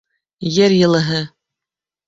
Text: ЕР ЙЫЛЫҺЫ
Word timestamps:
ЕР 0.63 0.71
ЙЫЛЫҺЫ 0.79 1.21